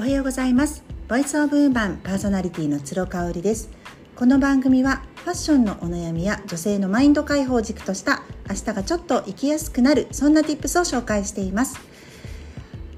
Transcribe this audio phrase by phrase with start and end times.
[0.00, 0.82] おはようございます。
[1.08, 3.68] ボイスオブウーマンパーソナリティの鶴香織です。
[4.16, 11.78] この番組はファッションのお悩みや女性のマインド解放軸とした明日がちょっと生きやすくなるそんな tips を紹介しています。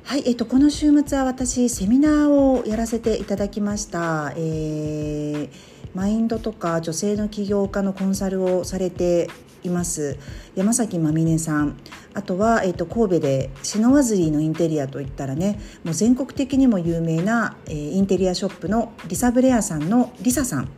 [0.04, 5.50] はい、えっと、この週末は私セミナーをやらせていただきました、えー、
[5.94, 9.28] マインドとか女性の起業家のコンサルをされて
[9.64, 10.18] います。
[10.54, 11.76] 山崎まみねさん。
[12.14, 20.68] あとは、えーと、神戸でシノワズリーのインテリアといったらねもう全国的にも有名な、えー、インテリアショップのリサブレアさんのリサさん。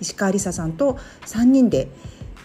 [0.00, 1.88] 石川リサさんと3人で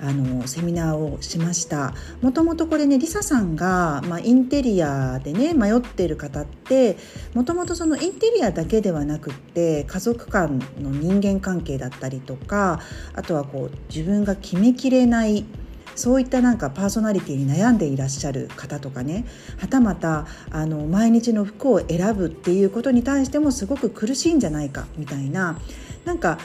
[0.01, 1.93] あのセミナーをしました。
[2.21, 6.97] もともとこれねリサさんが、まあ、インテリアでね迷ってる方って
[7.33, 12.81] もともとそのインテリアだけではなくって家族間の人間関係だったりとか
[13.13, 15.45] あとはこう自分が決めきれない
[15.95, 19.25] そういったなんかパーソナリティに悩んでいらっしゃる方とかね
[19.57, 25.59] はたまたあの毎日の服を選ぶっていうことに対してもすごく苦しいんじゃないかみたいな
[26.03, 26.37] なんか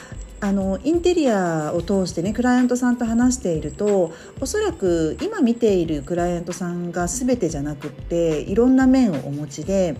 [0.43, 9.95] あのインテリアを通してねクライアントさんと話しているとおそらく今見ているクライアントさんが全てじゃなくっていろんな面をお持ちで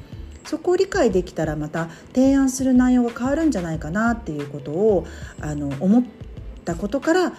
[0.46, 5.06] そこを理解できたらまた提案する内容が変わるんじゃないかなっていうことを
[5.40, 6.04] あの思っ
[6.66, 7.34] たことから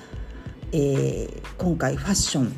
[0.72, 2.52] えー、今回ファッション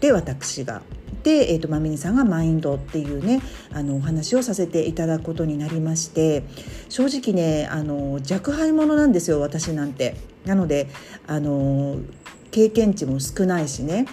[0.00, 0.82] で私が
[1.22, 3.40] で、えーと、まみにさんがマインドっていうね
[3.72, 6.44] あのお話をさせていただくことになりまして
[6.88, 10.16] 正直ねあの若輩者なんですよ私なんて。
[10.46, 10.88] なので
[11.26, 11.98] あの
[12.50, 14.06] 経験値も少ないしね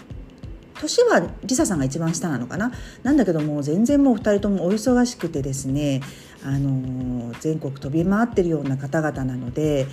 [0.81, 6.01] 年はリサさんが一番下なのかななんだけども全然もう2人ともお忙しくてですね
[6.43, 9.87] あの全国飛び回ってるような方々なので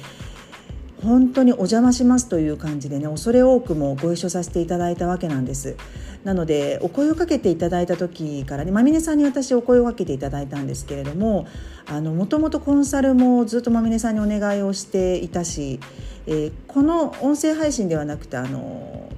[1.03, 5.77] 本当にお邪魔しますという感じでね恐れ多くもご一緒させていただいたわけなんです。
[6.25, 11.47] なのでお声をかけていただいた時からねまみねさんに私お声をかけていただいたんですけれども
[11.89, 15.81] もともとコンサルもずっとまみねさんにお願いをしていたし、
[16.27, 19.09] えー、この音声配信ではなくてあの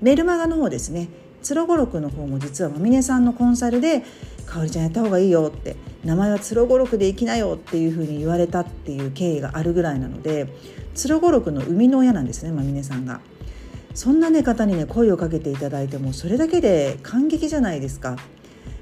[0.00, 1.08] メルマガの方ですね
[1.42, 4.04] 鶴五六の方も実はまみねさんのコンサルで
[4.52, 10.48] 「かおりちゃんやった方がいいよ」って「名前は鶴五六で行きなよ」っていうふうに言われたっていう経緯があるぐらいなので
[10.94, 13.20] 鶴五六の生みの親なんですねまみねさんが。
[13.94, 18.16] そんなね方にね声をかけていただいてもそれだけで感激じゃないですか。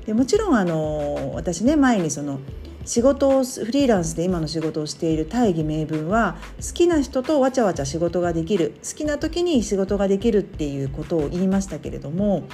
[0.07, 2.39] でもちろんあの私ね前にその
[2.85, 12.45] 仕事をフリーランスで今の仕事をしている大義名分は好きな人とわちゃわちゃ仕事ができる好きな時に仕事ができるっていうことを言いましたけれども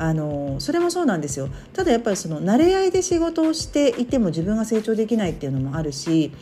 [0.00, 6.32] あのそれもそうなんですよただやっぱりその慣れ合いで仕事をしていても自分が成長できないっていうのもあるし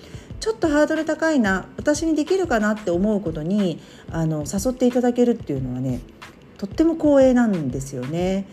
[0.40, 3.80] ちょっとハードル高いな私にできるかなって思うことに
[4.12, 6.00] あの誘っていただけるっていうのはね
[6.58, 8.46] とっても光栄なんですよね。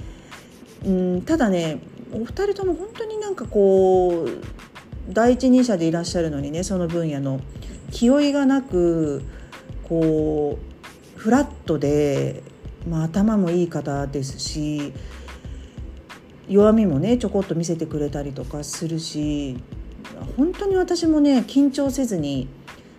[0.86, 1.80] うんただね
[2.14, 4.30] お二人とも本当になんかこう
[5.10, 7.42] 第一人者でいらっしゃるのにねその分野の
[7.92, 9.24] 気負いがなく
[9.84, 12.44] こうフラットで、
[12.88, 14.94] まあ、頭もいい方ですし
[16.48, 19.58] 弱みもねちょこっと見せてくれたりとかするし
[20.38, 22.48] 本当に私もね緊張せずに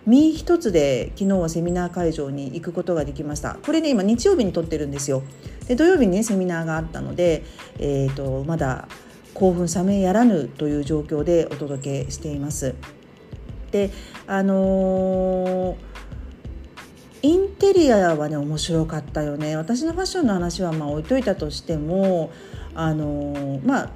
[0.05, 3.55] 身一つで昨日はセミナー会場に行くことができました。
[3.65, 5.23] これね今日曜日に撮ってるんですよ。
[5.67, 7.43] で土曜日にねセミナーがあったので、
[7.79, 8.87] えーと、まだ
[9.33, 12.75] 興奮冷めやらぬという状況でお届けしています。
[13.71, 13.89] で
[14.27, 15.75] あのー、
[17.25, 19.57] インテリアはね面白かったよね。
[19.57, 22.31] 私のファッションの話はまあ置いといたとしても
[22.75, 23.89] あのー、まあ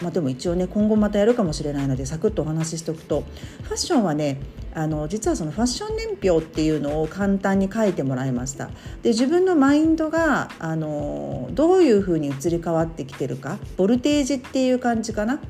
[0.00, 3.24] まあ、でも一応ね今後またやるかもしれないのでサクッとお話ししておくと
[3.62, 4.40] ファッションはね
[4.74, 8.70] あの実はそのファッション年表っていうのを簡単に書いてもらいました。
[9.02, 15.40] で自分のマインドがあのどういうふうに移り変わってきてるかボルテージっていう感じかな。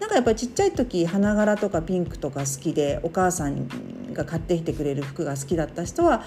[0.00, 3.66] なんかやっぱりちっちゃい時花柄とかピンクとか好きでお母さん
[4.16, 6.22] が買ってきてくれる服が好きだった人は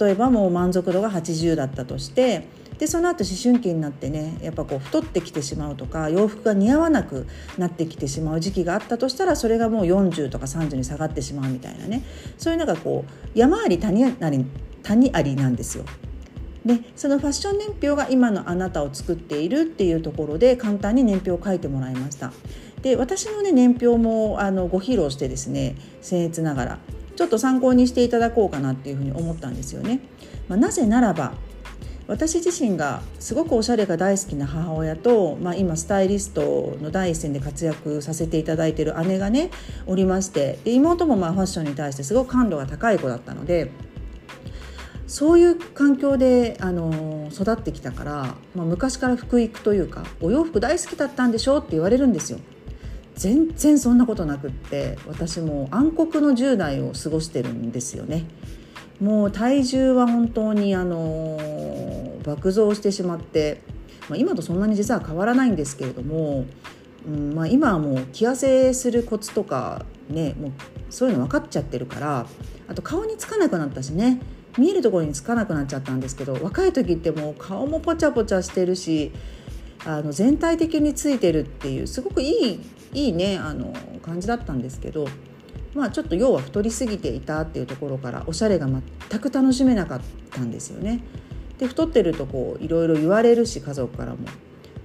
[0.00, 2.46] 例えばもう満足度が80だったとして
[2.78, 7.28] でその後思春期になってねやっぱこう太ってきてしまうとか洋服が似合わなく
[7.58, 12.02] なってきてしまう時期があったとしたらそれがもう40とか30に下がってしまうみたいなね
[12.38, 14.44] そういうなんかこう山あり谷あり
[14.82, 15.84] 谷ありなんですよ。
[16.64, 22.32] でそのファッション年表が今のあなたを作っているっていうところで簡単に年表を書いてもらいました。
[22.82, 26.78] で私のね年表もあのご披露してですね僭越ながら
[27.16, 30.00] ちょっと参考にしていただこうかなっていうふうに思ったんですよね。
[30.48, 31.34] まあ、なぜならば
[32.08, 39.50] 私自身がすごくおしゃれが大好きな母親と、まあ、今スタイリストの第一線で活躍させていただいている姉がね
[39.86, 43.70] おりましてで妹もまあファッションに対してすごく感度が高い子だったので
[45.06, 52.40] そういう環境であの育ってきたから、まあ、昔から服育というかお洋服大好きだったんでしょうって言われるんですよ。
[53.22, 58.24] 全然そんなことなくって私も暗黒の10代を過ごしてるんですよね。
[59.00, 61.38] もう体重は本当にあの
[62.24, 63.62] 爆増してしまって、
[64.08, 66.46] まあ、今とそんなに実は変わらないんですけれども、
[67.06, 70.52] うんまあ、今はもう気痩せするコツとかねもう
[70.90, 72.26] そういうの分かっちゃってるから
[72.66, 74.20] あと顔につかなくなったしね
[74.58, 79.12] 見えるところにつかなくなっちゃったんですけど若い時ってもう顔もポチャポチャしてるし
[79.84, 82.60] あの全体的についてるっていうすごくいい
[82.92, 83.72] いいねあの
[84.02, 85.06] 感じだったんですけど、
[85.74, 90.00] まあ、ちょっと要は太りすぎていたっていうところからおしゃれが全く楽しめなかっ
[90.30, 91.00] たんですよね。
[91.58, 94.18] で太ってるとこういろいろ言われるし家族からも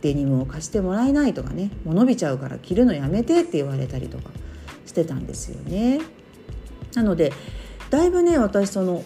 [0.01, 4.29] デニムを貸してもらえないとかねもう伸びちゃうから着るのやめてって言われたりとか
[4.85, 5.99] してたんですよね。
[6.93, 7.33] なので
[7.89, 9.03] だいぶね私その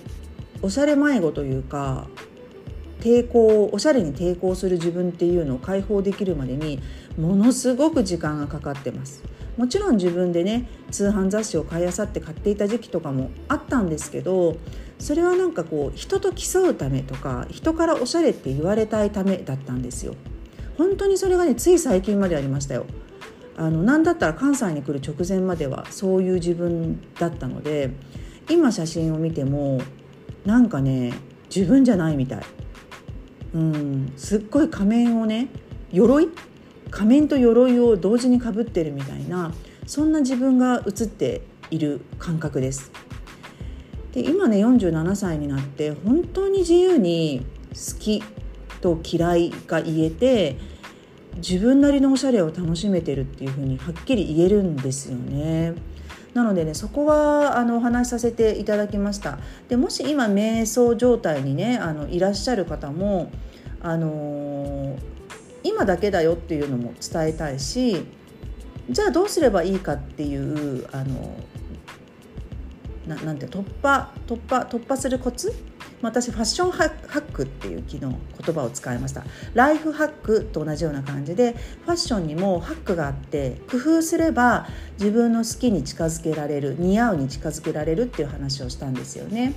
[0.61, 2.07] おしゃれ迷子というか
[3.01, 6.79] 抵抗おしゃれに抵抗する自分っていうのを解放できるまでに
[7.17, 9.23] ものすごく時間がかかってます。
[9.57, 14.55] もちろん自分でね通販雑誌を買いあさって買っていた時期とかもあったんですけど
[14.97, 20.15] それはなんかこう人と競うためとか人からおしゃれって言われたいためだったんですよ。
[20.77, 22.85] 本当にそれがねつい最近までありましたよ。
[23.57, 27.91] あの何だったら関西に来る直前まではそういう自分だったので
[28.49, 29.81] 今写真を見ても
[30.45, 31.13] なんかね
[31.53, 32.39] 自分じゃないみたい。
[33.53, 35.47] うんすっごい仮面をね
[35.91, 36.29] 鎧？
[36.89, 39.53] 仮面と鎧を同時にかぶってるみたいな
[39.87, 42.91] そんな自分が映っている感覚です。
[44.13, 48.21] で今ね47歳になって本当に自由に好き
[48.81, 50.57] と嫌いが言えて
[51.37, 55.75] 自分なりのおしゃれを楽しめてるっていう風にはっきり言えるんですよね。
[56.33, 59.37] なのでねそこはあのお話しさせていただきました。
[59.67, 63.31] でもし今瞑想状態にねあのいらっしゃる方も
[63.81, 64.97] あのー、
[65.63, 68.05] 今だけだよっていうのも伝えたいし
[68.89, 71.35] じゃあどうすればいいかっていうあの
[73.07, 75.53] ななんて突破突破突破するコツ
[76.01, 79.23] 私ファッションハックっていう昨日言葉を使いました。
[79.53, 81.55] ライフハックと同じような感じで
[81.85, 84.67] ファッションにもハックがあって工夫すれば
[84.99, 89.53] 自分の好きに近づけられる似合うに近づけられるっていう話をしたんですよね。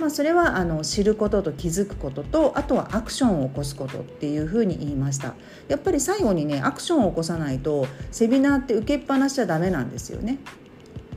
[0.00, 5.34] まあ、それはあの知ることと気づくこととあとはアクションを起こすことっていうふうに言いました。
[5.66, 10.38] やっぱり最後にねアクションを起こさないとセミナーって受けっぱなしちゃダメなんですよね。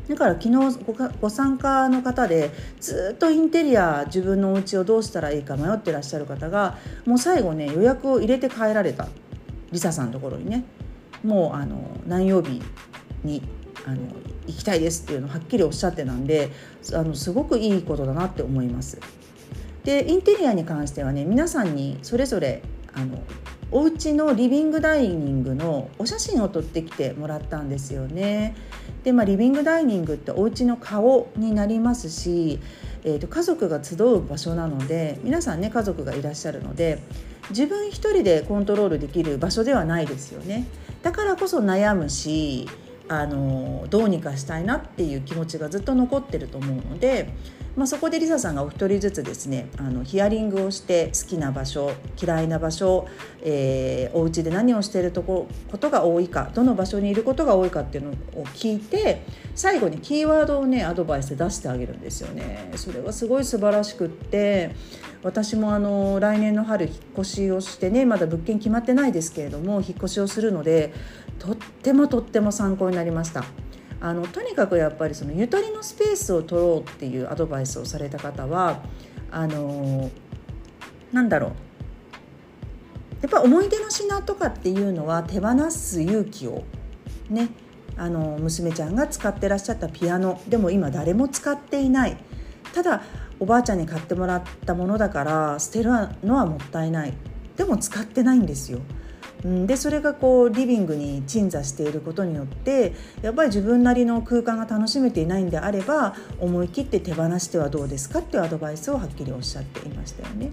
[0.10, 0.80] だから昨日
[1.22, 9.08] ご参加の方でずっとインテリア自分のお家をどうしたらいいか迷ってらっしゃる方がもう最後ね予約を入れて帰られた
[9.72, 10.66] リサさんのところにね
[11.24, 12.62] もうあの何曜日
[13.24, 13.42] に
[13.86, 14.02] あの
[14.48, 16.50] 行きたいですっていうのをはっきりおっしゃってたんで
[16.94, 19.00] あのすごくいいことだなって思います。
[19.84, 22.62] でインテリアに関してはね皆さんにそれぞれ
[22.94, 23.18] あの
[23.72, 28.56] お家のリビングダイニングのお写真を撮ってきてもらったんですよね。
[29.04, 32.60] でまあ、リビングダイニングってお家の顔になりますし、
[33.04, 37.02] えー、と家族が集う場所なので皆さんね家族がいらっしゃるので
[37.50, 40.68] 自分一人でコントロールできる場所ではないですよね。
[41.02, 42.68] だからこそ悩むし
[43.12, 47.34] あのどうにかしたいなっていう気持ちがずっと残ってると思うので
[47.76, 53.08] まあ、そこでリサさんがお一人ずつですねあのヒアリングをして好きな場所嫌いな場所、
[53.44, 59.24] えー、お家で何をしているとこことが多いかどの場所にいることが多いかっていうのを聞いて
[59.56, 62.72] 最後にキーワードをねアドバイスで出してあげるんですよね。
[62.76, 64.76] それはすごい素晴らしくって
[65.24, 70.94] 私もあの来年の春引っ越しをしてねまだ物件決まってないですけれども引っ越しをするので
[71.40, 73.44] とってもとっても参考になりました。
[74.02, 78.82] あのとにかくやっぱりそのゆとりのスペースを取ろうっていうアドバイスをされた方は
[79.30, 80.10] あの
[81.14, 81.52] なんだろう
[83.22, 86.64] やっぱ思い出の品とかっていうのは手放す勇気を
[87.30, 87.50] ね
[87.96, 92.18] あの娘ちゃんが使ってらっしゃったピアノでも今誰も使っていない
[92.74, 93.04] ただ
[93.40, 95.92] おばあちゃんに買ってもらったものだから捨てる
[96.24, 97.14] のはもったいない
[97.56, 98.80] でも使ってないんですよ。
[99.44, 102.94] でそれがこうリビングに鎮座していることによって
[103.24, 110.52] やっぱり自分なりの空間が楽しめていないんであれば思い切って手放してはどうですかっていうアドバイスをはっきりおっしゃっていましたよね。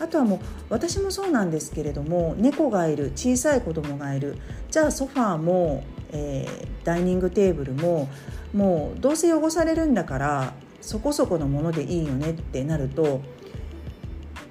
[0.00, 4.36] あとはもう私もそうなんですけれども猫がいる小さい子供がいる
[4.70, 8.08] じゃあソファーも、えー、ダイニングテーブルも
[8.52, 10.52] もうどうせ汚されるんだから
[10.82, 13.22] そこそこのものでいいよねってなると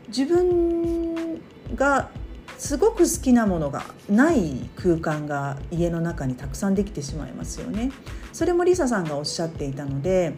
[0.08, 1.40] 自分
[1.76, 2.10] が
[2.58, 7.92] すごく好きなものがない空間が家の中にたくさんできてしまいますよね。
[8.34, 10.34] それもリサさんがおっしゃっていたので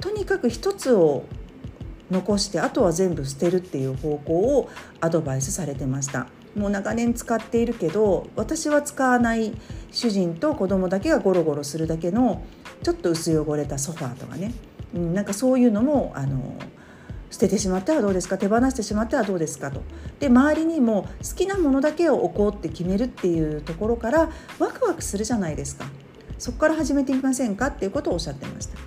[0.00, 1.24] とにかく一つを
[2.10, 4.70] 残してあとは全部捨てるっていう方向を
[5.00, 6.26] アドバイスされてました。
[6.56, 9.52] もう長年使っているけど私は使わない
[9.92, 12.42] 主人と子供だけがゴロゴロするだけの
[12.82, 14.52] ちょっと薄汚れたソファーとかね、
[14.94, 16.56] うん、なんかそういうのもあの
[17.30, 18.38] 捨ててしまってはどうですか？
[18.38, 19.70] 手放してしまってはどうですか？
[19.70, 19.82] と。
[20.20, 25.84] で周りにも好きなものだけを置こうって決めるっていうところからワクワクするじゃないですか。
[26.38, 27.66] そこから始めてみませんか？
[27.66, 28.78] っていうことをおっしゃってました。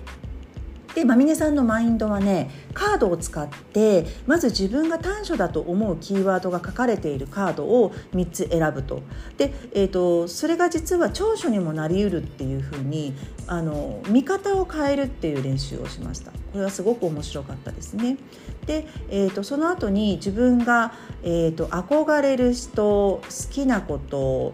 [0.94, 9.02] でまみねさんのマインドはねカードを使ってまず自分が短所だと思うキーワードが書かれているカードを3つ選ぶと。
[9.36, 13.14] で、えーと、それが実は長所にもなりうるっていうふうに
[13.46, 16.30] あの見方を変えるっていう練習をしました。
[16.30, 18.18] これはすごく面白かったですね。
[18.66, 24.52] で、えーと、その後に自分が、えーと、と憧れる人好きなこと、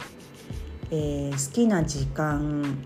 [0.91, 2.79] えー、好きな時間、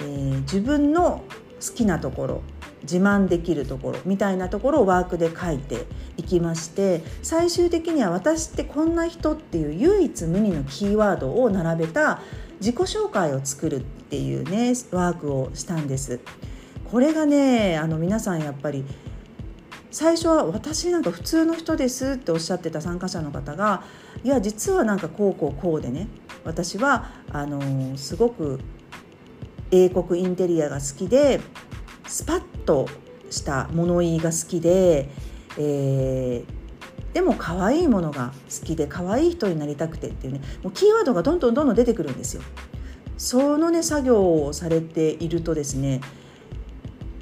[0.00, 1.24] えー、自分の
[1.66, 2.42] 好きなところ
[2.82, 12.20] 自慢できるところみたいなところをワークで書いていきまして最終的には私ってこんな人っていう唯一無二のキーワードを並べた
[12.60, 16.20] 自己紹介を作るっていうねワークをしたんです。
[16.90, 18.84] これがねあの皆さんやっぱり
[19.90, 23.84] 最初は私なんか普通の人ですっておっしゃってた参加者の方が
[24.24, 26.08] いや実はなんかこうこうこうでね
[26.44, 28.60] 私はあのすごく
[29.72, 31.40] 英国インテリアが好きで
[32.06, 32.88] スパッと
[33.30, 35.08] した物言いが好きで、
[35.58, 42.42] えー、でも可愛いものが好きで可愛い人になりたくてっていうねもうキーワードがどんどんどんどん出てくるんですよ。
[43.16, 46.00] そのね作業をされているとですね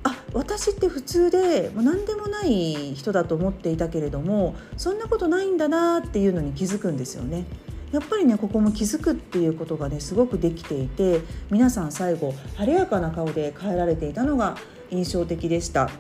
[0.03, 7.45] あ私って普通でもう何でもない人だと思っていたけれどもそんなことないんだなっていうのに気づくんですよね。
[7.93, 11.21] やっぱりねここも気づくっていうことがねすごくできていて
[11.51, 14.57] 皆さん最後晴れやかな顔で帰られていたのが
[14.91, 15.91] 印象的でした。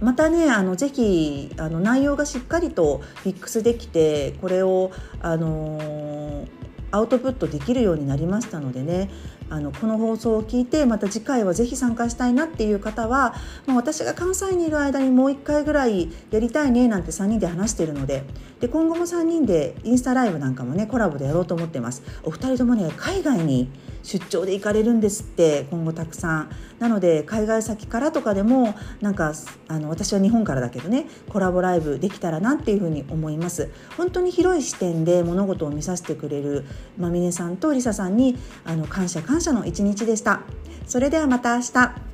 [0.00, 4.90] またねあのぜひあの内容がしっかりとフィックスできてこれを
[5.20, 6.64] あのー
[6.94, 9.10] アウトプットできるようになりましたのでね
[9.50, 13.34] あのこの放送を聞いてまた次回はぜひ参加したいなっていう方は
[13.66, 18.24] もう私が関西にいる間にもう1回ぐらいやりたいねなんて3人で話しているので
[18.60, 22.02] で今後も3人でインスタライブなんかもねコラボでやろうと思ってます。
[22.22, 23.68] お二人ともね海外に
[24.04, 26.50] 出張で行かれるんですって今後たくさん。
[26.78, 29.32] なので海外先からとかでもなんか
[29.68, 33.70] あの私は日本からだけどねコラボライブできたらなっていうふうに思います。
[33.96, 36.64] 本当に広い視点で物事を見させてくれる
[36.98, 40.42] まみねさんとりささんにあの感謝感謝の一日でした。
[40.86, 42.13] それではまた明日。